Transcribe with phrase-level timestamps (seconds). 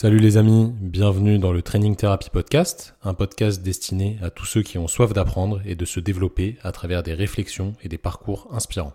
[0.00, 4.62] Salut les amis, bienvenue dans le Training Therapy Podcast, un podcast destiné à tous ceux
[4.62, 8.46] qui ont soif d'apprendre et de se développer à travers des réflexions et des parcours
[8.52, 8.92] inspirants.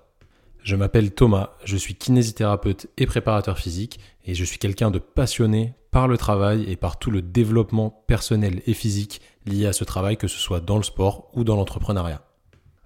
[0.64, 5.74] Je m'appelle Thomas, je suis kinésithérapeute et préparateur physique et je suis quelqu'un de passionné
[5.92, 10.16] par le travail et par tout le développement personnel et physique lié à ce travail,
[10.16, 12.22] que ce soit dans le sport ou dans l'entrepreneuriat.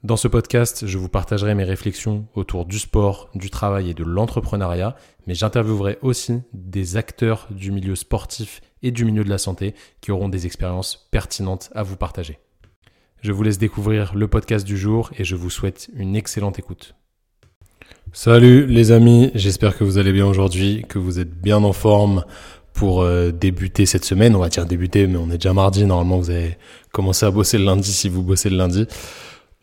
[0.03, 4.03] Dans ce podcast, je vous partagerai mes réflexions autour du sport, du travail et de
[4.03, 4.95] l'entrepreneuriat,
[5.25, 10.11] mais j'interviewerai aussi des acteurs du milieu sportif et du milieu de la santé qui
[10.11, 12.37] auront des expériences pertinentes à vous partager.
[13.23, 16.93] Je vous laisse découvrir le podcast du jour et je vous souhaite une excellente écoute.
[18.13, 22.23] Salut les amis, j'espère que vous allez bien aujourd'hui, que vous êtes bien en forme
[22.71, 24.35] pour euh, débuter cette semaine.
[24.35, 25.85] On va dire débuter, mais on est déjà mardi.
[25.85, 26.55] Normalement, vous avez
[26.91, 28.85] commencé à bosser le lundi si vous bossez le lundi.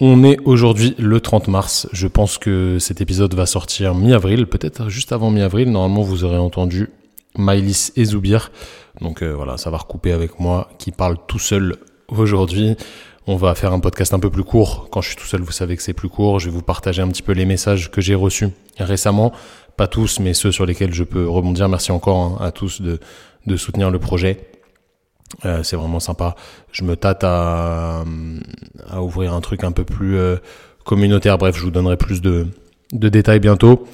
[0.00, 1.88] On est aujourd'hui le 30 mars.
[1.92, 5.70] Je pense que cet épisode va sortir mi-avril, peut-être juste avant mi-avril.
[5.70, 6.90] Normalement, vous aurez entendu
[7.38, 8.50] Maïlis et Zoubir.
[9.00, 11.76] Donc euh, voilà, ça va recouper avec moi qui parle tout seul
[12.08, 12.74] aujourd'hui.
[13.28, 14.88] On va faire un podcast un peu plus court.
[14.91, 16.41] Quand je suis tout seul, vous savez que c'est plus court.
[16.41, 19.30] Je vais vous partager un petit peu les messages que j'ai reçus récemment.
[19.76, 21.69] Pas tous, mais ceux sur lesquels je peux rebondir.
[21.69, 22.98] Merci encore hein, à tous de,
[23.47, 24.41] de soutenir le projet.
[25.44, 26.36] Euh, c'est vraiment sympa.
[26.72, 28.05] Je me tâte à,
[29.00, 30.36] ouvrir un truc un peu plus euh,
[30.84, 31.39] communautaire.
[31.39, 32.48] Bref, je vous donnerai plus de
[32.92, 33.86] détails bientôt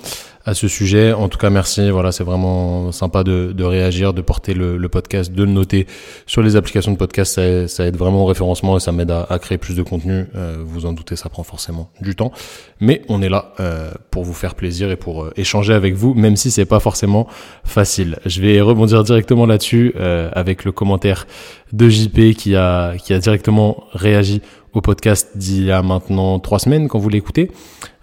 [0.45, 1.13] à ce sujet.
[1.13, 1.91] En tout cas, merci.
[1.91, 5.87] Voilà, c'est vraiment sympa de, de, réagir, de porter le, le, podcast, de le noter
[6.27, 7.35] sur les applications de podcast.
[7.35, 10.27] Ça, ça aide vraiment au référencement et ça m'aide à, à, créer plus de contenu.
[10.35, 12.33] Euh, vous en doutez, ça prend forcément du temps,
[12.81, 16.15] mais on est là euh, pour vous faire plaisir et pour euh, échanger avec vous,
[16.15, 17.27] même si c'est pas forcément
[17.65, 18.19] facile.
[18.25, 21.27] Je vais rebondir directement là-dessus euh, avec le commentaire
[21.73, 26.59] de JP qui a qui a directement réagi au podcast d'il y a maintenant trois
[26.59, 27.51] semaines quand vous l'écoutez,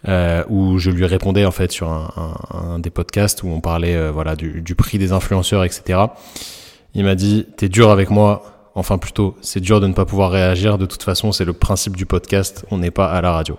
[0.08, 3.60] euh, où je lui répondais en fait sur un, un, un des podcasts où on
[3.60, 6.00] parlait euh, voilà du, du, prix des influenceurs, etc.
[6.94, 10.32] Il m'a dit t'es dur avec moi, enfin plutôt c'est dur de ne pas pouvoir
[10.32, 10.78] réagir.
[10.78, 13.58] De toute façon c'est le principe du podcast, on n'est pas à la radio.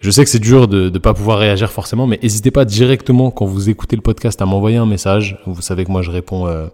[0.00, 3.30] Je sais que c'est dur de ne pas pouvoir réagir forcément, mais n'hésitez pas directement
[3.30, 5.38] quand vous écoutez le podcast à m'envoyer un message.
[5.46, 6.68] Vous savez que moi je réponds euh,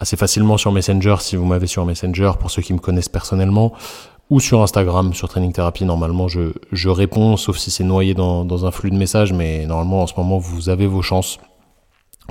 [0.00, 3.72] assez facilement sur Messenger si vous m'avez sur Messenger pour ceux qui me connaissent personnellement
[4.30, 5.84] ou sur Instagram, sur Training Therapy.
[5.84, 9.66] Normalement, je, je réponds, sauf si c'est noyé dans, dans un flux de messages, mais
[9.66, 11.38] normalement, en ce moment, vous avez vos chances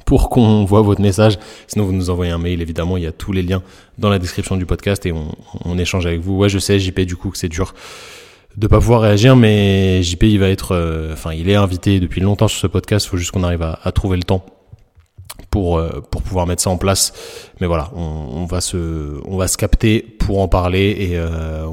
[0.06, 1.40] pour qu'on voit votre message.
[1.68, 3.64] Sinon, vous nous envoyez un mail, évidemment, il y a tous les liens
[3.98, 6.38] dans la description du podcast et on, on échange avec vous.
[6.38, 7.74] Ouais, je sais, JP, du coup, que c'est dur
[8.58, 12.22] de pas pouvoir réagir, mais JP, il va être, euh, enfin, il est invité depuis
[12.22, 13.06] longtemps sur ce podcast.
[13.08, 14.46] Faut juste qu'on arrive à, à trouver le temps
[15.56, 17.14] pour euh, pour pouvoir mettre ça en place.
[17.62, 21.66] Mais voilà, on, va se on va se capter pour en parler et euh,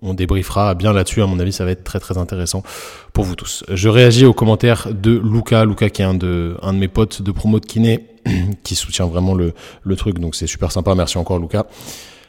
[0.00, 1.20] on, débriefera bien là-dessus.
[1.20, 2.62] À mon avis, ça va être très très intéressant
[3.12, 3.64] pour vous tous.
[3.68, 7.20] Je réagis aux commentaires de Luca, Luca qui est un de un de mes potes
[7.20, 8.06] de promo de kiné
[8.64, 9.52] qui soutient vraiment le
[9.82, 10.20] le truc.
[10.20, 10.94] Donc c'est super sympa.
[10.94, 11.66] Merci encore Luca.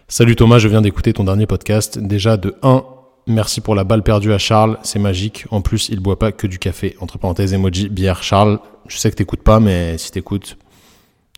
[0.10, 1.98] Salut Thomas, je viens d'écouter ton dernier podcast.
[1.98, 2.84] Déjà de 1
[3.28, 5.46] Merci pour la balle perdue à Charles, c'est magique.
[5.52, 6.96] En plus, il boit pas que du café.
[7.00, 8.24] Entre parenthèses, emoji, bière.
[8.24, 10.58] Charles, je sais que t'écoutes pas, mais si t'écoutes,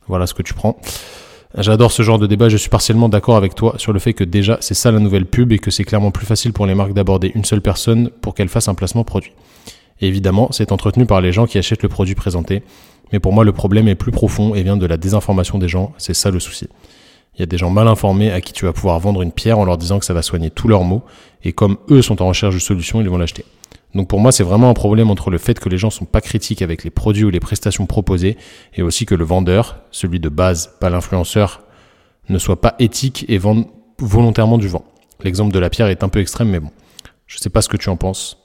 [0.08, 0.78] voilà ce que tu prends.
[1.58, 4.24] J'adore ce genre de débat, je suis partiellement d'accord avec toi sur le fait que
[4.24, 6.94] déjà c'est ça la nouvelle pub et que c'est clairement plus facile pour les marques
[6.94, 9.34] d'aborder une seule personne pour qu'elle fasse un placement produit.
[10.00, 12.64] Évidemment, c'est entretenu par les gens qui achètent le produit présenté,
[13.12, 15.92] mais pour moi le problème est plus profond et vient de la désinformation des gens,
[15.98, 16.68] c'est ça le souci.
[17.36, 19.60] Il y a des gens mal informés à qui tu vas pouvoir vendre une pierre
[19.60, 21.04] en leur disant que ça va soigner tous leurs maux,
[21.44, 23.46] et comme eux sont en recherche de solutions, ils vont l'acheter.
[23.94, 26.22] Donc pour moi, c'est vraiment un problème entre le fait que les gens sont pas
[26.22, 28.38] critiques avec les produits ou les prestations proposées,
[28.74, 31.64] et aussi que le vendeur, celui de base, pas l'influenceur,
[32.30, 33.66] ne soit pas éthique et vende
[34.00, 34.86] volontairement du vent.
[35.24, 36.72] L'exemple de la pierre est un peu extrême, mais bon.
[37.28, 38.38] Je sais pas ce que tu en penses.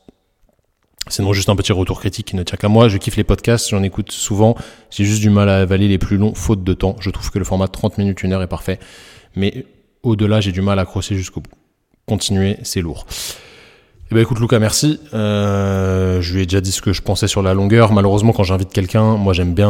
[1.08, 2.88] Sinon, juste un petit retour critique qui ne tient qu'à moi.
[2.88, 4.56] Je kiffe les podcasts, j'en écoute souvent.
[4.90, 6.96] J'ai juste du mal à avaler les plus longs, faute de temps.
[7.00, 8.80] Je trouve que le format 30 minutes, 1 heure est parfait.
[9.36, 9.66] Mais
[10.02, 11.50] au-delà, j'ai du mal à accrocher jusqu'au bout.
[12.06, 13.06] Continuer, c'est lourd.
[14.08, 15.00] Eh ben écoute Lucas, merci.
[15.14, 17.90] Euh, je lui ai déjà dit ce que je pensais sur la longueur.
[17.90, 19.68] Malheureusement, quand j'invite quelqu'un, moi j'aime bien,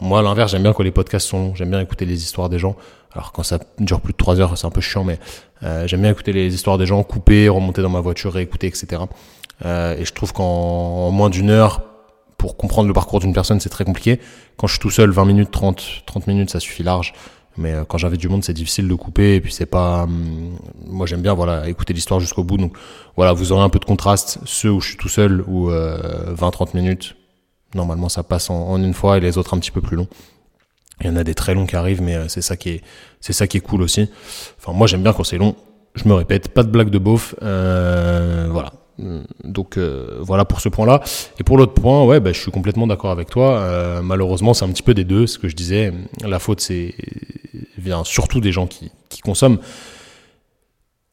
[0.00, 1.54] moi à l'inverse, j'aime bien quand les podcasts sont longs.
[1.54, 2.74] J'aime bien écouter les histoires des gens.
[3.12, 5.20] Alors quand ça dure plus de trois heures, c'est un peu chiant, mais
[5.62, 9.02] euh, j'aime bien écouter les histoires des gens, couper, remonter dans ma voiture, réécouter, etc.
[9.64, 11.82] Euh, et je trouve qu'en moins d'une heure,
[12.38, 14.18] pour comprendre le parcours d'une personne, c'est très compliqué.
[14.56, 17.14] Quand je suis tout seul, 20 minutes, 30, 30 minutes, ça suffit large.
[17.58, 19.36] Mais euh, quand j'invite du monde, c'est difficile de couper.
[19.36, 20.04] Et puis c'est pas.
[20.04, 22.58] Hum, moi, j'aime bien voilà écouter l'histoire jusqu'au bout.
[22.58, 22.76] Donc
[23.16, 24.38] voilà, vous aurez un peu de contraste.
[24.44, 27.16] Ceux où je suis tout seul ou euh, 20-30 minutes,
[27.74, 30.08] normalement ça passe en, une fois, et les autres un petit peu plus longs.
[31.02, 32.82] Il y en a des très longs qui arrivent, mais euh, c'est ça qui est
[33.20, 34.08] c'est ça qui est cool aussi.
[34.58, 35.56] Enfin, moi j'aime bien quand c'est long.
[35.94, 37.34] Je me répète, pas de blague de beauf.
[37.42, 38.72] Euh, voilà,
[39.44, 41.02] donc voilà pour ce point-là.
[41.40, 44.02] Et pour l'autre point, ouais, bah, je suis complètement d'accord avec toi.
[44.02, 45.26] Malheureusement, c'est un petit peu des deux.
[45.26, 46.94] Ce que je disais, la faute c'est
[48.04, 48.90] surtout des gens qui,
[49.22, 49.58] consomment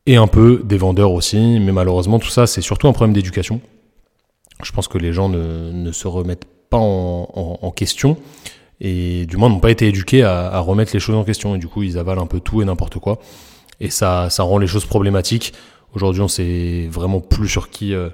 [0.06, 1.60] et un peu des vendeurs aussi.
[1.60, 3.62] Mais malheureusement, tout ça, c'est surtout un problème d'éducation.
[4.62, 8.18] Je pense que les gens ne, se remettent pas en, question
[8.82, 11.56] et du moins n'ont pas été éduqués à, remettre les choses en question.
[11.56, 13.20] Et du coup, ils avalent un peu tout et n'importe quoi.
[13.80, 15.54] Et ça, ça rend les choses problématiques.
[15.96, 18.10] Aujourd'hui, on sait vraiment plus sur qui, euh,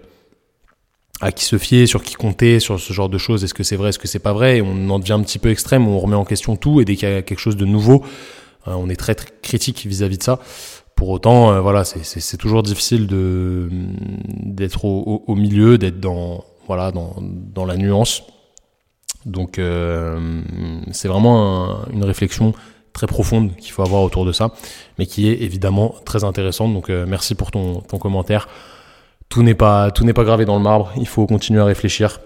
[1.22, 3.44] à qui se fier, sur qui compter, sur ce genre de choses.
[3.44, 4.62] Est-ce que c'est vrai, est-ce que c'est pas vrai?
[4.62, 6.82] On en devient un petit peu extrême, on remet en question tout.
[6.82, 8.04] Et dès qu'il y a quelque chose de nouveau,
[8.66, 10.40] on est très, très critique vis-à-vis -vis de ça.
[11.00, 17.16] Pour autant, euh, voilà, c'est toujours difficile d'être au, au, milieu, d'être dans voilà dans,
[17.22, 18.24] dans la nuance.
[19.26, 20.42] Donc euh,
[20.92, 22.54] c'est vraiment un, une réflexion
[22.92, 24.52] très profonde qu'il faut avoir autour de ça,
[24.98, 26.74] mais qui est évidemment très intéressante.
[26.74, 28.50] Donc euh, merci pour ton, ton commentaire.
[29.30, 30.92] Tout n'est pas tout n'est pas gravé dans le marbre.
[30.98, 32.20] Il faut continuer à réfléchir.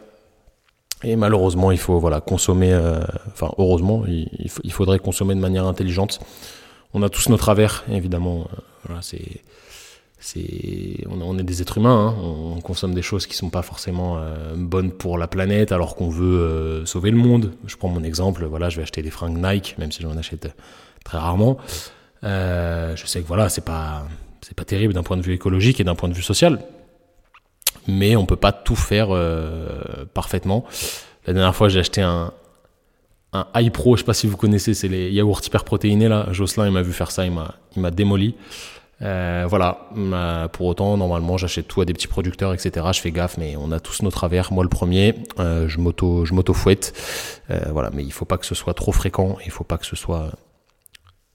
[1.04, 2.72] Et malheureusement, il faut voilà consommer.
[2.72, 6.20] Euh, enfin, heureusement, il, faudrait consommer de manière intelligente
[6.96, 8.48] on a tous nos travers, évidemment.
[8.90, 8.94] Euh,
[11.10, 12.16] on, est des êtres humains, hein.
[12.22, 16.10] on, consomme des choses qui sont pas forcément euh, bonnes pour la planète, alors qu'on
[16.10, 17.54] veut sauver le monde.
[17.66, 20.56] Je prends mon exemple, voilà, je vais acheter des fringues Nike, même si j'en achète
[21.04, 21.58] très rarement.
[22.22, 24.06] je sais que voilà, c'est pas,
[24.42, 26.60] c'est pas terrible d'un point de vue écologique et d'un point de vue social,
[27.88, 29.10] mais on peut pas tout faire
[30.14, 30.66] parfaitement.
[31.26, 32.34] La dernière fois, j'ai acheté un,
[33.34, 36.28] un iPro, je sais pas si vous connaissez, c'est les yaourts hyper protéinés là.
[36.32, 38.36] Jocelyn, il m'a vu faire ça, il m'a, il m'a démoli.
[39.02, 39.90] Euh, voilà.
[40.54, 42.86] pour autant, normalement, j'achète tout à des petits producteurs, etc.
[42.94, 44.54] Je fais gaffe, mais on a tous nos travers.
[44.54, 46.94] Moi, le premier, euh, je m'auto, je m'auto fouette.
[47.50, 49.38] Euh, voilà, mais il faut pas que ce soit trop fréquent.
[49.46, 50.32] Il faut pas que ce soit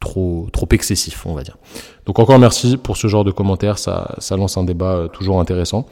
[0.00, 1.58] trop, trop excessif, on va dire.
[2.06, 3.78] Donc encore merci pour ce genre de commentaires.
[3.78, 5.86] Ça, ça lance un débat euh, toujours intéressant.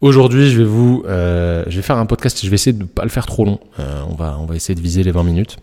[0.00, 2.40] Aujourd'hui, je vais vous, euh, je vais faire un podcast.
[2.44, 3.58] Je vais essayer de ne pas le faire trop long.
[3.80, 5.56] Euh, on va, on va essayer de viser les 20 minutes.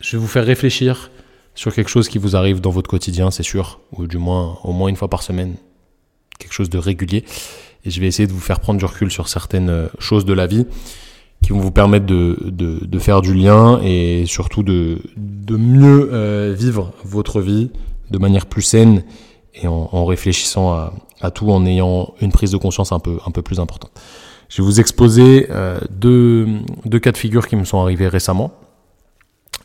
[0.00, 1.10] Je vais vous faire réfléchir
[1.54, 4.72] sur quelque chose qui vous arrive dans votre quotidien, c'est sûr, ou du moins au
[4.72, 5.54] moins une fois par semaine,
[6.38, 7.24] quelque chose de régulier.
[7.84, 10.32] Et je vais essayer de vous faire prendre du recul sur certaines euh, choses de
[10.32, 10.66] la vie
[11.42, 16.10] qui vont vous permettre de, de, de faire du lien et surtout de, de mieux
[16.12, 17.70] euh, vivre votre vie
[18.10, 19.04] de manière plus saine
[19.54, 23.18] et en, en réfléchissant à, à tout en ayant une prise de conscience un peu,
[23.26, 23.92] un peu plus importante.
[24.48, 26.48] Je vais vous exposer euh, deux,
[26.84, 28.52] deux cas de figure qui me sont arrivés récemment.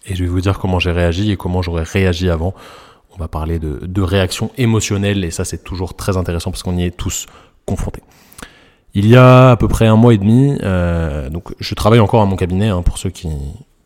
[0.06, 2.54] Et je vais vous dire comment j'ai réagi et comment j'aurais réagi avant.
[3.16, 6.78] On va parler de, de réaction émotionnelle et ça c'est toujours très intéressant parce qu'on
[6.78, 7.26] y est tous
[7.66, 8.04] confrontés.
[8.94, 12.22] Il y a à peu près un mois et demi, euh, donc je travaille encore
[12.22, 13.30] à mon cabinet hein, pour ceux qui,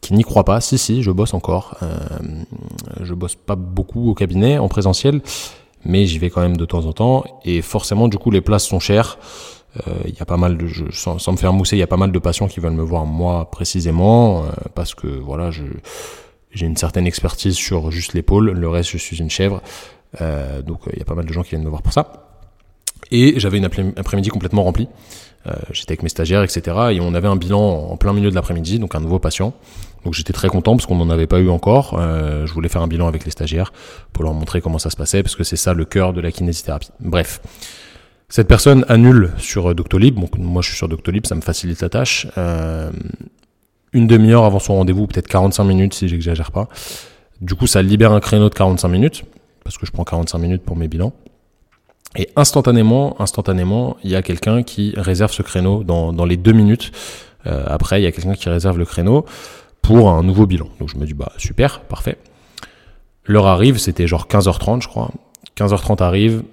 [0.01, 0.61] qui n'y croient pas.
[0.61, 1.77] Si si, je bosse encore.
[1.81, 1.97] Euh,
[3.01, 5.21] je bosse pas beaucoup au cabinet en présentiel,
[5.85, 7.23] mais j'y vais quand même de temps en temps.
[7.45, 9.17] Et forcément, du coup, les places sont chères.
[9.75, 11.83] Il euh, y a pas mal de, je, sans, sans, me faire mousser, il y
[11.83, 15.51] a pas mal de patients qui veulent me voir moi précisément euh, parce que voilà,
[15.51, 15.63] je
[16.51, 18.51] j'ai une certaine expertise sur juste l'épaule.
[18.51, 19.61] Le reste, je suis une chèvre.
[20.21, 22.27] Euh, donc, il y a pas mal de gens qui viennent me voir pour ça.
[23.11, 24.87] Et j'avais une après-midi complètement remplie.
[25.47, 26.61] Euh, j'étais avec mes stagiaires, etc.
[26.91, 29.53] Et on avait un bilan en plein milieu de l'après-midi, donc un nouveau patient.
[30.03, 31.97] Donc j'étais très content parce qu'on n'en avait pas eu encore.
[31.99, 33.73] Euh, je voulais faire un bilan avec les stagiaires
[34.13, 36.31] pour leur montrer comment ça se passait, parce que c'est ça le cœur de la
[36.31, 36.89] kinésithérapie.
[36.99, 37.41] Bref.
[38.31, 40.19] Cette personne annule sur Doctolib.
[40.19, 42.27] Donc moi je suis sur Doctolib, ça me facilite la tâche.
[42.37, 42.91] Euh,
[43.91, 46.67] une demi-heure avant son rendez-vous, peut-être 45 minutes si j'exagère pas.
[47.41, 49.23] Du coup, ça libère un créneau de 45 minutes,
[49.63, 51.13] parce que je prends 45 minutes pour mes bilans.
[52.15, 56.53] Et instantanément, instantanément, il y a quelqu'un qui réserve ce créneau dans, dans les deux
[56.53, 56.91] minutes.
[57.45, 59.25] Euh, après, il y a quelqu'un qui réserve le créneau
[59.81, 60.67] pour un nouveau bilan.
[60.79, 62.17] Donc je me dis, bah super, parfait.
[63.25, 65.11] L'heure arrive, c'était genre 15h30, je crois.
[65.55, 66.43] 15h30 arrive,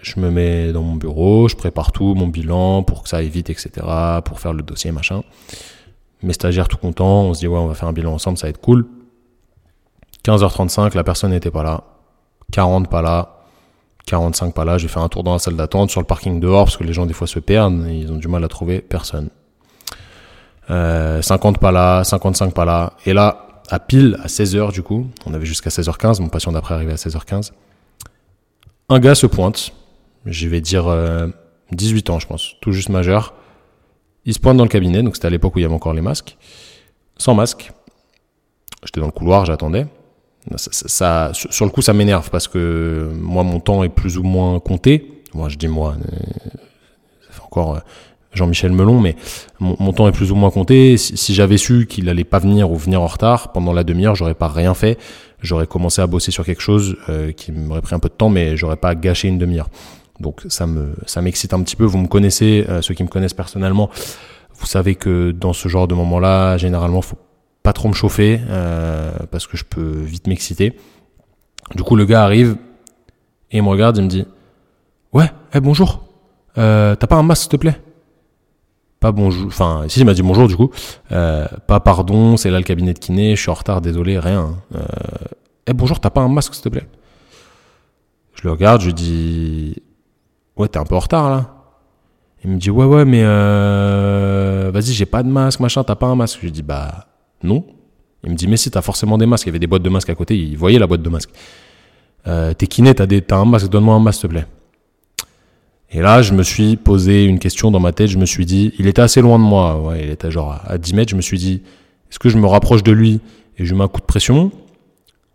[0.00, 3.28] je me mets dans mon bureau, je prépare tout, mon bilan, pour que ça aille
[3.28, 3.70] vite, etc.,
[4.24, 5.22] pour faire le dossier, machin.
[6.22, 8.46] Mes stagiaires tout contents, on se dit, ouais, on va faire un bilan ensemble, ça
[8.46, 8.86] va être cool.
[10.24, 11.84] 15h35, la personne n'était pas là.
[12.52, 13.43] 40 pas là.
[14.06, 16.64] 45 pas là, j'ai fait un tour dans la salle d'attente, sur le parking dehors,
[16.64, 18.80] parce que les gens des fois se perdent, et ils ont du mal à trouver
[18.80, 19.30] personne.
[20.70, 25.06] Euh, 50 pas là, 55 pas là, et là, à pile, à 16h du coup,
[25.26, 27.52] on avait jusqu'à 16h15, mon patient d'après arrivé à 16h15,
[28.90, 29.72] un gars se pointe,
[30.26, 31.28] je vais dire euh,
[31.72, 33.34] 18 ans je pense, tout juste majeur,
[34.26, 35.94] il se pointe dans le cabinet, donc c'était à l'époque où il y avait encore
[35.94, 36.36] les masques,
[37.16, 37.72] sans masque,
[38.84, 39.86] j'étais dans le couloir, j'attendais,
[40.56, 44.22] ça, ça, sur le coup, ça m'énerve parce que moi, mon temps est plus ou
[44.22, 45.22] moins compté.
[45.32, 46.16] Moi, je dis moi, euh,
[47.30, 47.80] ça encore euh,
[48.32, 49.16] Jean-Michel Melon, mais
[49.58, 50.96] mon, temps est plus ou moins compté.
[50.96, 54.34] Si, j'avais su qu'il allait pas venir ou venir en retard pendant la demi-heure, j'aurais
[54.34, 54.98] pas rien fait.
[55.40, 58.28] J'aurais commencé à bosser sur quelque chose euh, qui m'aurait pris un peu de temps,
[58.28, 59.68] mais j'aurais pas gâché une demi-heure.
[60.20, 61.84] Donc ça me ça m'excite un petit peu.
[61.84, 63.90] Vous me connaissez, ceux qui me connaissent personnellement,
[64.58, 67.18] vous savez que dans ce genre de moment-là, généralement, faut
[67.64, 70.76] pas trop me chauffer euh, parce que je peux vite m'exciter.
[71.74, 72.56] Du coup, le gars arrive
[73.50, 74.26] et il me regarde, il me dit
[75.12, 76.04] Ouais, hey, bonjour,
[76.58, 77.80] euh, t'as pas un masque s'il te plaît?
[79.00, 80.70] Pas bonjour, enfin, si, il m'a dit bonjour du coup.
[81.10, 84.56] Euh, pas pardon, c'est là le cabinet de kiné, je suis en retard, désolé, rien.
[84.74, 84.80] Euh,
[85.66, 86.86] hey, bonjour, t'as pas un masque s'il te plaît?
[88.34, 89.82] Je le regarde, je lui dis
[90.56, 91.50] Ouais, t'es un peu en retard là
[92.46, 93.22] il me dit ouais ouais mais
[94.70, 97.06] vas-y j'ai pas de masque machin t'as pas un masque je lui dis bah
[97.44, 97.64] non.
[98.24, 99.46] Il me dit mais si t'as forcément des masques.
[99.46, 100.36] Il y avait des boîtes de masques à côté.
[100.36, 101.30] Il voyait la boîte de masques
[102.26, 103.68] euh, t'es kiné t'as un masque.
[103.68, 104.46] Donne-moi un masque s'il te plaît.
[105.90, 108.08] Et là je me suis posé une question dans ma tête.
[108.08, 109.94] Je me suis dit il était assez loin de moi.
[110.00, 111.10] Il était genre à 10 mètres.
[111.10, 111.62] Je me suis dit
[112.10, 113.20] est-ce que je me rapproche de lui
[113.58, 114.50] et je lui mets un coup de pression?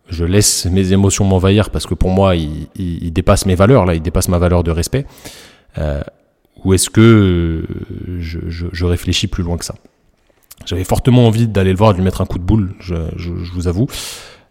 [0.08, 3.94] Je laisse mes émotions m'envahir parce que pour moi il, dépasse mes valeurs là.
[3.94, 5.06] Il dépasse ma valeur de respect.
[5.78, 6.02] Euh,
[6.64, 9.74] ou est-ce que euh, je, réfléchis plus loin que ça?
[10.66, 13.30] J'avais fortement envie d'aller le voir, de lui mettre un coup de boule, je, je
[13.52, 13.86] vous avoue,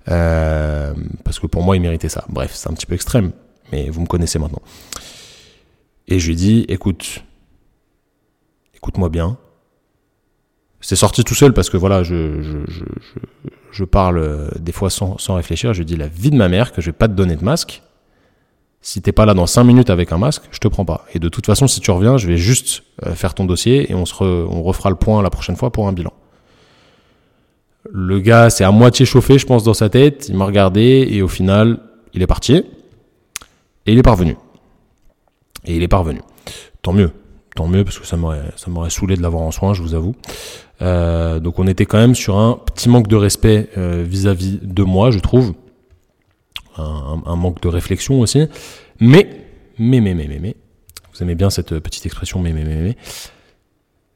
[0.10, 2.26] euh, parce que pour moi, il méritait ça.
[2.30, 3.32] Bref, c'est un petit peu extrême,
[3.72, 4.62] mais vous me connaissez maintenant.
[6.08, 7.24] Et je lui ai dit, écoute,
[8.76, 9.38] écoute-moi bien.
[10.82, 12.86] C'est sorti tout seul parce que voilà, je, je, je,
[13.72, 15.74] je parle des fois sans, sans réfléchir.
[15.74, 17.44] Je lui dis la vie de ma mère que je vais pas te donner de
[17.44, 17.84] masque
[18.82, 21.06] si t'es pas là dans 5 minutes avec un masque, je te prends pas.
[21.14, 23.96] Et de toute façon, si tu reviens, je vais juste euh, faire ton dossier et
[23.96, 26.14] on, se refera le point la prochaine fois pour un bilan.
[27.92, 30.28] Le gars s'est à moitié chauffé, je pense, dans sa tête.
[30.30, 31.80] Il m'a regardé et au final,
[32.14, 32.56] il est parti.
[32.56, 34.38] Et il est parvenu.
[35.66, 36.22] Et il est parvenu.
[36.82, 37.12] Tant mieux.
[37.56, 39.96] Tant mieux parce que ça m'aurait, ça m'aurait saoulé de l'avoir en soin, je vous
[39.96, 40.16] avoue.
[40.82, 44.84] Euh, donc on était quand même sur un petit manque de respect euh, vis-à-vis de
[44.84, 45.54] moi, je trouve
[46.80, 48.48] un, manque de réflexion aussi.
[49.00, 49.30] Mais,
[49.78, 50.56] mais, mais, mais, mais, mais,
[51.14, 52.98] vous aimez bien cette petite expression, mais, mais, mais, mais,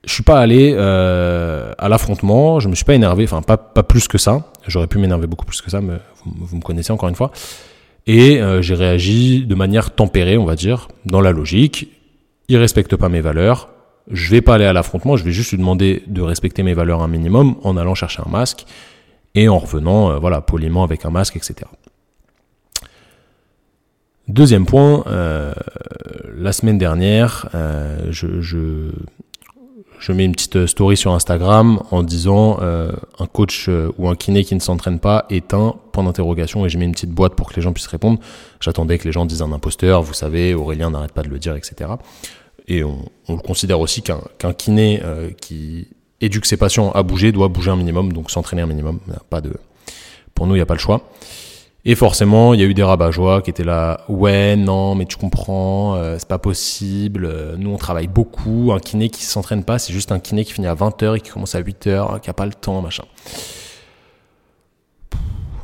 [0.05, 3.83] je suis pas allé euh, à l'affrontement, je me suis pas énervé, enfin pas, pas
[3.83, 4.51] plus que ça.
[4.67, 7.31] J'aurais pu m'énerver beaucoup plus que ça, mais vous, me connaissez encore une fois.
[8.05, 11.87] Et euh, j'ai réagi de manière tempérée, on va dire, dans la logique.
[12.49, 13.69] Il respecte pas mes valeurs.
[14.11, 17.01] Je vais pas aller à l'affrontement, je vais juste lui demander de respecter mes valeurs
[17.01, 18.65] un minimum en allant chercher un masque
[19.35, 21.69] et en revenant, euh, voilà, poliment avec un masque, etc.
[24.29, 25.53] Deuxième point, euh,
[26.37, 28.93] la semaine dernière, euh, je,
[30.13, 34.55] mets une petite story sur Instagram en disant euh, un coach ou un kiné qui
[34.55, 37.55] ne s'entraîne pas est un point d'interrogation et je mets une petite boîte pour que
[37.57, 38.17] les gens puissent répondre.
[38.61, 41.57] J'attendais que les gens disent un imposteur, vous savez, Aurélien n'arrête pas de le dire,
[41.57, 41.91] etc.
[42.69, 45.01] Et on, considère aussi qu'un kiné
[45.41, 45.89] qui
[46.21, 48.99] éduque ses patients à bouger doit bouger un minimum, donc s'entraîner un minimum.
[49.29, 49.51] Pas de,
[50.33, 51.09] pour nous, il n'y a pas le choix.
[51.85, 54.05] Et forcément, il y a eu des rabat-joie qui étaient là.
[54.07, 57.25] Ouais, non, mais tu comprends, euh, c'est pas possible.
[57.25, 58.71] Euh, nous, on travaille beaucoup.
[58.73, 61.29] Un kiné qui s'entraîne pas, c'est juste un kiné qui finit à 20h et qui
[61.29, 63.03] commence à 8h, qui a pas le temps, machin.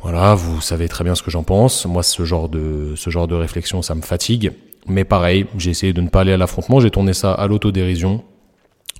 [0.02, 1.86] Voilà, vous savez très bien ce que j'en pense.
[1.86, 4.52] Moi, ce genre de, ce genre de réflexion, ça me fatigue.
[4.86, 6.80] Mais pareil, j'ai essayé de ne pas aller à l'affrontement.
[6.80, 8.24] J'ai tourné ça à l'autodérision,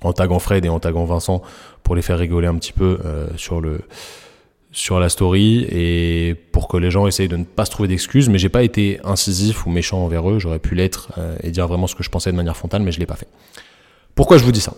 [0.03, 1.43] en taguant Fred et en taguant Vincent
[1.83, 3.81] pour les faire rigoler un petit peu euh, sur le,
[4.71, 8.29] sur la story et pour que les gens essayent de ne pas se trouver d'excuses.
[8.29, 10.39] Mais j'ai pas été incisif ou méchant envers eux.
[10.39, 12.91] J'aurais pu l'être euh, et dire vraiment ce que je pensais de manière frontale, mais
[12.91, 13.27] je l'ai pas fait.
[14.15, 14.73] Pourquoi je vous dis ça?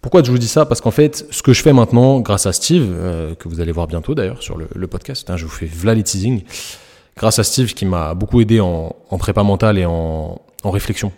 [0.00, 0.64] Pourquoi je vous dis ça?
[0.64, 3.72] Parce qu'en fait, ce que je fais maintenant, grâce à Steve, euh, que vous allez
[3.72, 6.42] voir bientôt d'ailleurs sur le, podcast, hein, je vous fais vla les teasing,
[7.16, 11.12] grâce à Steve qui m'a beaucoup aidé en, en prépa mentale et en, en réflexion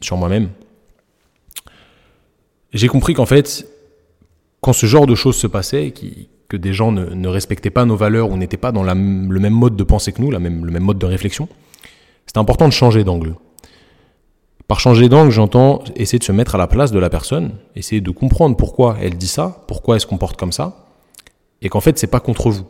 [0.00, 0.50] sur moi-même,
[2.72, 3.66] j'ai compris qu'en fait,
[4.60, 7.84] quand ce genre de choses se passait, qui, que des gens ne, ne respectaient pas
[7.84, 10.38] nos valeurs ou n'étaient pas dans la, le même mode de pensée que nous, la
[10.38, 11.48] même, le même mode de réflexion,
[12.26, 13.34] c'est important de changer d'angle.
[14.66, 18.00] Par changer d'angle, j'entends essayer de se mettre à la place de la personne, essayer
[18.02, 20.88] de comprendre pourquoi elle dit ça, pourquoi elle se comporte comme ça,
[21.62, 22.66] et qu'en fait, c'est pas contre vous.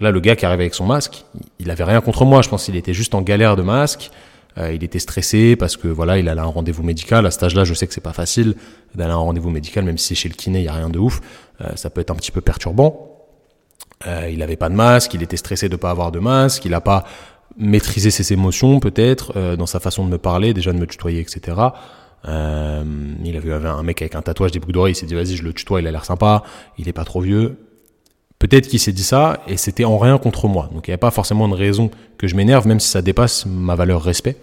[0.00, 1.24] Là, le gars qui arrive avec son masque,
[1.58, 2.42] il avait rien contre moi.
[2.42, 4.10] Je pense qu'il était juste en galère de masque.
[4.56, 7.26] Euh, il était stressé parce que voilà, il allait à un rendez-vous médical.
[7.26, 8.54] À cet âge-là, je sais que c'est pas facile
[8.94, 10.88] d'aller à un rendez-vous médical, même si c'est chez le kiné, il y a rien
[10.88, 11.20] de ouf.
[11.60, 13.07] Euh, ça peut être un petit peu perturbant.
[14.06, 16.74] Euh, il avait pas de masque, il était stressé de pas avoir de masque, il
[16.74, 17.04] a pas
[17.56, 21.20] maîtrisé ses émotions peut-être euh, dans sa façon de me parler, déjà de me tutoyer,
[21.20, 21.56] etc.
[22.26, 22.84] Euh,
[23.24, 25.42] il avait un mec avec un tatouage des boucles d'oreilles, il s'est dit vas-y je
[25.42, 26.44] le tutoie, il a l'air sympa,
[26.78, 27.58] il est pas trop vieux.
[28.38, 30.70] Peut-être qu'il s'est dit ça et c'était en rien contre moi.
[30.72, 33.46] Donc il n'y avait pas forcément de raison que je m'énerve, même si ça dépasse
[33.46, 34.36] ma valeur respect,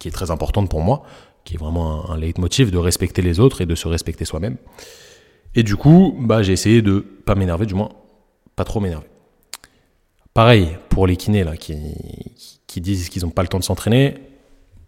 [0.00, 1.04] qui est très importante pour moi,
[1.44, 4.56] qui est vraiment un, un leitmotiv de respecter les autres et de se respecter soi-même.
[5.54, 7.90] Et du coup, bah, j'ai essayé de pas m'énerver, du moins
[8.60, 9.08] pas trop m'énerver.
[10.34, 11.78] Pareil pour les kinés là, qui,
[12.76, 14.18] disent qu'ils n'ont pas le temps de s'entraîner.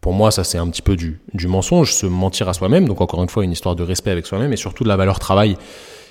[0.03, 2.87] Pour moi, ça c'est un petit peu du, mensonge, se mentir à soi-même.
[2.87, 5.19] Donc encore une fois, une histoire de respect avec soi-même et surtout de la valeur
[5.19, 5.57] travail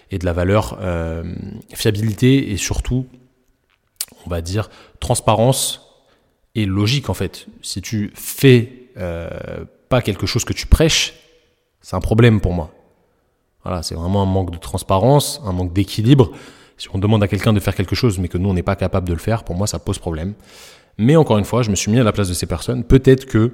[0.09, 0.79] et de la valeur
[1.71, 3.05] fiabilité et surtout,
[4.25, 5.81] on va dire, transparence
[6.55, 7.45] et logique en fait.
[7.61, 8.89] Si tu fais
[9.87, 11.13] pas quelque chose que tu prêches,
[11.79, 12.71] c'est un problème pour moi.
[13.63, 16.31] Voilà, c'est vraiment un manque de transparence, un manque d'équilibre.
[16.81, 18.75] Si on demande à quelqu'un de faire quelque chose, mais que nous, on n'est pas
[18.75, 20.33] capable de le faire, pour moi, ça pose problème.
[20.97, 22.83] Mais encore une fois, je me suis mis à la place de ces personnes.
[22.83, 23.51] Peut-être que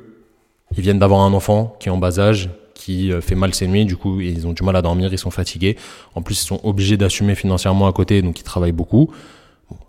[0.78, 3.68] ils viennent d'avoir un enfant qui est en bas âge, qui euh, fait mal ses
[3.68, 5.76] nuits, du coup, ils ont du mal à dormir, ils sont fatigués.
[6.16, 9.12] En plus, ils sont obligés d'assumer financièrement à côté, donc ils travaillent beaucoup.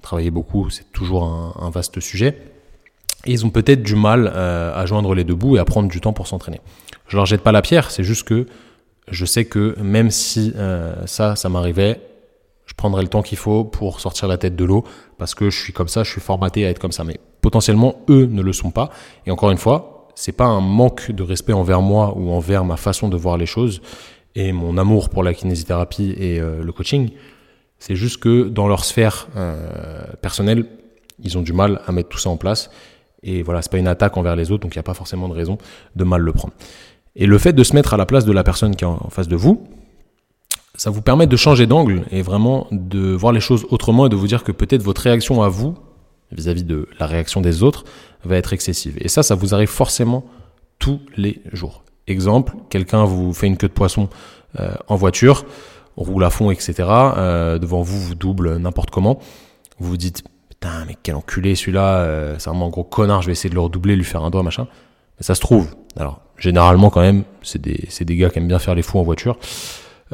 [0.02, 2.42] travailler beaucoup, c'est toujours un, vaste sujet.
[3.24, 5.88] Et ils ont peut-être du mal euh, à joindre les deux bouts et à prendre
[5.88, 6.60] du temps pour s'entraîner.
[7.06, 8.46] Je leur jette pas la pierre, c'est juste que
[9.08, 12.00] je sais que même si euh, ça, ça m'arrivait,
[12.78, 14.84] prendrai le temps qu'il faut pour sortir la tête de l'eau
[15.18, 17.04] parce que je suis comme ça, je suis formaté à être comme ça.
[17.04, 18.88] Mais potentiellement, eux ne le sont pas.
[19.26, 22.76] Et encore une fois, c'est pas un manque de respect envers moi ou envers ma
[22.76, 23.82] façon de voir les choses
[24.34, 27.10] et mon amour pour la kinésithérapie et euh, le coaching.
[27.78, 30.64] C'est juste que dans leur sphère euh, personnelle,
[31.22, 32.70] ils ont du mal à mettre tout ça en place.
[33.24, 35.28] Et voilà, c'est pas une attaque envers les autres, donc il n'y a pas forcément
[35.28, 35.58] de raison
[35.96, 36.54] de mal le prendre.
[37.16, 39.10] Et le fait de se mettre à la place de la personne qui est en
[39.10, 39.66] face de vous,
[40.78, 44.16] ça vous permet de changer d'angle et vraiment de voir les choses autrement et de
[44.16, 45.74] vous dire que peut-être votre réaction à vous,
[46.30, 47.84] vis-à-vis de la réaction des autres,
[48.24, 48.96] va être excessive.
[49.00, 50.24] Et ça, ça vous arrive forcément
[50.78, 51.82] tous les jours.
[52.06, 54.08] Exemple, quelqu'un vous fait une queue de poisson
[54.60, 55.44] euh, en voiture,
[55.96, 56.74] roule à fond, etc.
[56.78, 59.18] Euh, devant vous, vous double n'importe comment.
[59.80, 63.26] Vous vous dites, putain, mais quel enculé celui-là, euh, c'est vraiment un gros connard, je
[63.26, 64.68] vais essayer de le redoubler, lui faire un doigt, machin.
[65.18, 65.74] Mais ça se trouve.
[65.96, 69.02] Alors, généralement, quand même, c'est des, des gars qui aiment bien faire les fous en
[69.02, 69.38] voiture.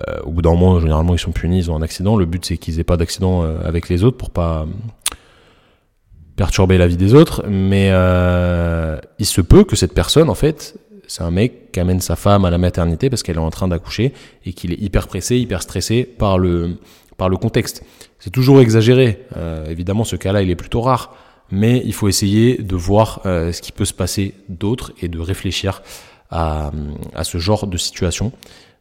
[0.01, 2.17] Euh, au bout d'un moment, généralement, ils sont punis, ils ont un accident.
[2.17, 4.67] Le but, c'est qu'ils aient pas d'accident euh, avec les autres pour pas euh,
[6.37, 7.45] perturber la vie des autres.
[7.49, 7.89] Mais
[9.19, 12.45] il se peut que cette personne, en fait, c'est un mec qui amène sa femme
[12.45, 14.13] à la maternité parce qu'elle est en train d'accoucher
[14.45, 16.79] et qu'il est hyper pressé, hyper stressé par le,
[17.17, 17.85] par le contexte.
[18.19, 19.27] C'est toujours exagéré.
[19.69, 21.15] évidemment, ce cas-là, il est plutôt rare.
[21.51, 25.83] Mais il faut essayer de voir ce qui peut se passer d'autre et de réfléchir
[26.31, 26.73] à,
[27.15, 28.33] à ce genre de situation.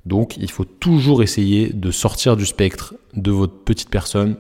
[0.06, 4.38] Donc il faut toujours essayer de sortir du spectre de votre petite personne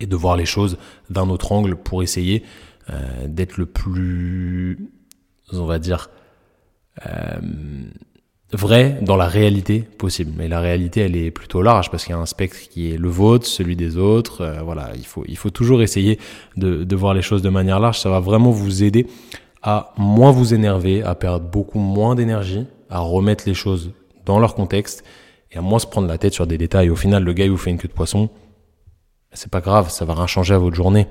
[0.00, 0.78] et de voir les choses
[1.10, 2.42] d'un autre angle pour essayer
[2.90, 4.90] euh, d'être le plus,
[5.52, 6.10] on va dire,
[7.06, 7.38] euh,
[8.52, 10.32] vrai dans la réalité possible.
[10.36, 12.96] Mais la réalité, elle est plutôt large parce qu'il y a un spectre qui est
[12.96, 14.40] le vôtre, celui des autres.
[14.40, 16.18] Euh, voilà, il faut, il faut toujours essayer
[16.56, 18.00] de, de voir les choses de manière large.
[18.00, 19.06] Ça va vraiment vous aider
[19.62, 23.92] à moins vous énerver, à perdre beaucoup moins d'énergie, à remettre les choses
[24.24, 25.04] dans leur contexte
[25.50, 26.90] et à moins se prendre la tête sur des détails.
[26.90, 28.30] Au final, le gars, vous fait une queue de poisson,
[29.32, 31.08] c'est pas grave, ça va rien changer à votre journée.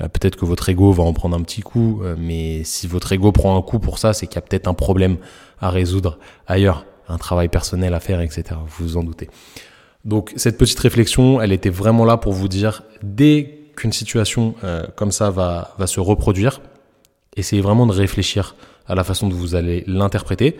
[0.00, 3.12] Euh, peut-être que votre ego va en prendre un petit coup, euh, mais si votre
[3.12, 5.18] ego prend un coup pour ça, c'est qu'il y a peut-être un problème
[5.60, 8.44] à résoudre ailleurs, un travail personnel à faire, etc.
[8.66, 9.28] Vous vous en doutez.
[10.04, 14.86] Donc cette petite réflexion, elle était vraiment là pour vous dire, dès qu'une situation euh,
[14.96, 16.60] comme ça va, va se reproduire,
[17.36, 20.56] essayez vraiment de réfléchir à la façon dont vous allez l'interpréter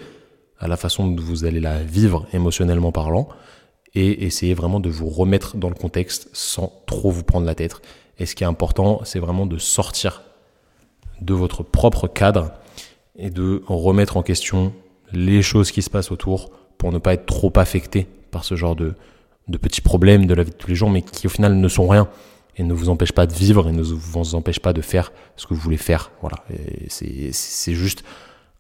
[0.60, 3.28] à la façon dont vous allez la vivre émotionnellement parlant
[3.94, 7.80] et essayer vraiment de vous remettre dans le contexte sans trop vous prendre la tête.
[8.18, 10.22] Et ce qui est important, c'est vraiment de sortir
[11.20, 12.52] de votre propre cadre
[13.16, 14.72] et de remettre en question
[15.12, 18.76] les choses qui se passent autour pour ne pas être trop affecté par ce genre
[18.76, 18.94] de,
[19.48, 21.68] de petits problèmes de la vie de tous les jours, mais qui au final ne
[21.68, 22.08] sont rien
[22.56, 25.46] et ne vous empêchent pas de vivre et ne vous empêchent pas de faire ce
[25.46, 26.10] que vous voulez faire.
[26.20, 28.04] Voilà, c'est juste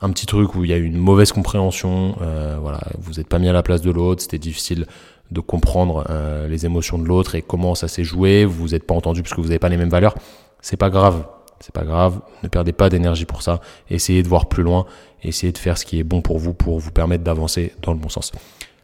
[0.00, 3.28] un petit truc où il y a eu une mauvaise compréhension, euh, voilà, vous n'êtes
[3.28, 4.86] pas mis à la place de l'autre, c'était difficile
[5.30, 8.94] de comprendre euh, les émotions de l'autre et comment ça s'est joué, vous n'êtes pas
[8.94, 10.14] entendu parce que vous n'avez pas les mêmes valeurs,
[10.60, 11.24] c'est pas grave,
[11.60, 13.60] c'est pas grave, ne perdez pas d'énergie pour ça,
[13.90, 14.86] essayez de voir plus loin,
[15.22, 17.98] essayez de faire ce qui est bon pour vous pour vous permettre d'avancer dans le
[17.98, 18.32] bon sens.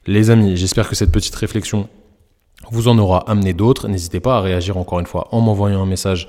[0.07, 1.88] Les amis, j'espère que cette petite réflexion
[2.70, 3.88] vous en aura amené d'autres.
[3.88, 6.29] N'hésitez pas à réagir encore une fois en m'envoyant un message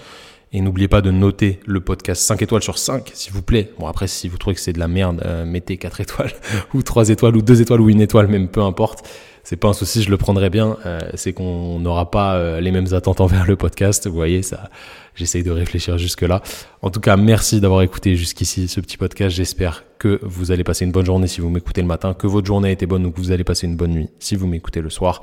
[0.53, 3.71] et n'oubliez pas de noter le podcast 5 étoiles sur 5, s'il vous plaît.
[3.79, 6.31] Bon, après, si vous trouvez que c'est de la merde, euh, mettez 4 étoiles,
[6.73, 9.07] ou 3 étoiles, ou 2 étoiles, ou 1 étoile, même peu importe.
[9.43, 10.75] C'est pas un souci, je le prendrai bien.
[10.85, 14.05] Euh, c'est qu'on n'aura pas euh, les mêmes attentes envers le podcast.
[14.05, 14.69] Vous voyez, ça,
[15.15, 16.41] j'essaye de réfléchir jusque-là.
[16.81, 19.33] En tout cas, merci d'avoir écouté jusqu'ici ce petit podcast.
[19.33, 22.45] J'espère que vous allez passer une bonne journée si vous m'écoutez le matin, que votre
[22.45, 24.81] journée a été bonne ou que vous allez passer une bonne nuit si vous m'écoutez
[24.81, 25.21] le soir.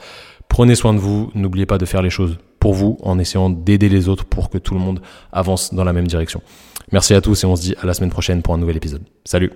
[0.54, 3.88] Prenez soin de vous, n'oubliez pas de faire les choses pour vous en essayant d'aider
[3.88, 5.00] les autres pour que tout le monde
[5.32, 6.42] avance dans la même direction.
[6.92, 9.02] Merci à tous et on se dit à la semaine prochaine pour un nouvel épisode.
[9.24, 9.50] Salut